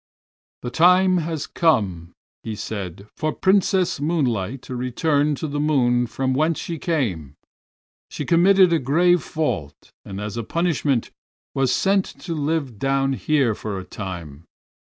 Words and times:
"The 0.63 0.71
time 0.71 1.17
has 1.19 1.45
come," 1.45 2.13
he 2.41 2.55
said, 2.55 3.05
"for 3.15 3.31
Princess 3.31 3.99
Moonlight 4.01 4.63
to 4.63 4.75
return 4.75 5.35
to 5.35 5.47
the 5.47 5.59
moon 5.59 6.07
from 6.07 6.33
whence 6.33 6.57
she 6.57 6.79
came. 6.79 7.35
She 8.09 8.25
committed 8.25 8.73
a 8.73 8.79
grave 8.79 9.21
fault, 9.21 9.91
and 10.03 10.19
as 10.19 10.37
a 10.37 10.43
punishment 10.43 11.11
was 11.53 11.71
sent 11.71 12.05
to 12.23 12.33
live 12.33 12.79
down 12.79 13.13
here 13.13 13.53
for 13.53 13.77
a 13.77 13.83
time. 13.85 14.45